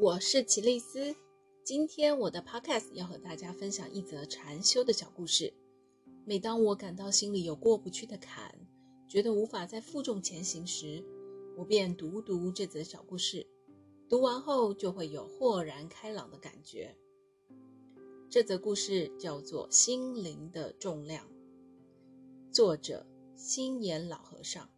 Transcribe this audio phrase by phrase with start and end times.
[0.00, 1.14] 我是奇丽丝，
[1.62, 5.54] 今天我的 podcast 要和大家分享一则禅修的小故事。
[6.24, 8.52] 每当我感到心里有过不去的坎，
[9.08, 11.02] 觉得无法再负重前行时，
[11.56, 13.46] 我便读读这则小故事。
[14.08, 16.96] 读完后就会有豁然开朗的感觉。
[18.28, 21.24] 这则故事叫做《心灵的重量》，
[22.52, 23.06] 作者
[23.36, 24.68] 星岩老和尚。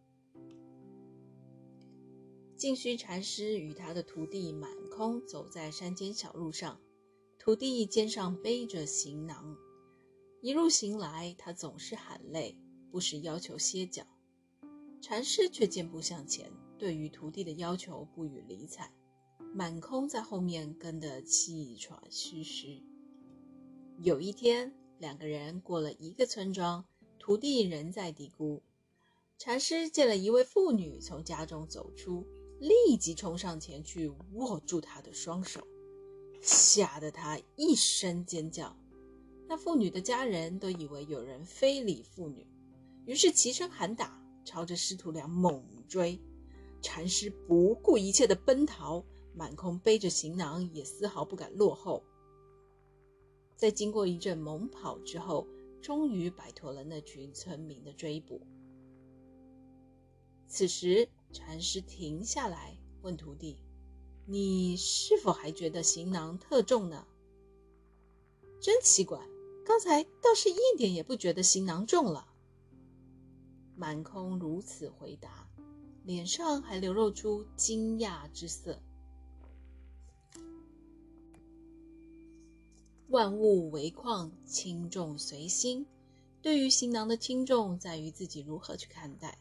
[2.57, 6.81] 净虚禅师与他的徒弟满空走在山间小路上，
[7.37, 9.55] 徒弟肩上背着行囊。
[10.41, 12.57] 一路行来，他总是喊累，
[12.89, 14.03] 不时要求歇脚。
[14.99, 18.91] 禅师却健步向前，对于徒弟的要求不予理睬。
[19.53, 22.81] 满空在后面跟得气喘吁吁。
[23.99, 26.83] 有一天，两个人过了一个村庄，
[27.19, 28.61] 徒弟仍在嘀咕。
[29.37, 32.25] 禅师见了一位妇女从家中走出。
[32.59, 35.61] 立即冲上前去握住她的双手，
[36.41, 38.75] 吓得她一声尖叫。
[39.47, 42.45] 那妇女的家人都以为有人非礼妇女，
[43.05, 46.19] 于是齐声喊打，朝着师徒俩猛追。
[46.81, 52.03] 禅师不顾一切地奔逃，满空背着行囊也丝毫不敢落后。
[53.55, 55.47] 在经过一阵猛跑之后，
[55.81, 58.41] 终于摆脱了那群村民的追捕。
[60.47, 63.57] 此时，禅师停下来问徒弟
[64.25, 67.05] ：“你是否还觉得行囊特重呢？”
[68.59, 69.19] 真奇怪，
[69.65, 72.27] 刚才倒是一点也不觉得行囊重了。
[73.75, 75.47] 满空如此回答，
[76.03, 78.81] 脸上还流露出惊讶之色。
[83.09, 85.85] 万物为况，轻重随心。
[86.41, 89.37] 对于行囊的轻重，在于自己如何去看待。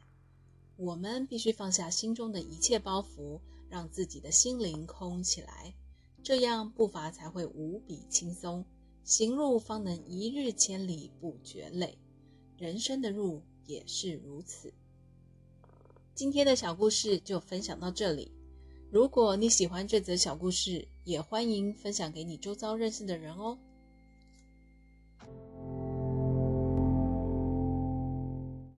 [0.76, 5.74] 我们必须放下心中的一切包袱，让自己的心灵空起来，
[6.22, 8.64] 这样步伐才会无比轻松，
[9.02, 11.98] 行路方能一日千里不觉累。
[12.58, 14.72] 人生的路也是如此。
[16.14, 18.32] 今天的小故事就分享到这里。
[18.90, 23.58] 如果你喜欢这则小故事，也欢迎分享给你周遭认识的人哦。